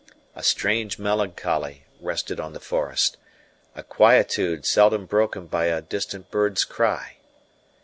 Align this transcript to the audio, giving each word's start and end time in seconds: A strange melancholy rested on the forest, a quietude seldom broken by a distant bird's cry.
A 0.35 0.41
strange 0.41 0.97
melancholy 0.97 1.85
rested 1.99 2.39
on 2.39 2.53
the 2.53 2.59
forest, 2.59 3.17
a 3.75 3.83
quietude 3.83 4.65
seldom 4.65 5.05
broken 5.05 5.45
by 5.45 5.65
a 5.65 5.79
distant 5.79 6.31
bird's 6.31 6.63
cry. 6.63 7.17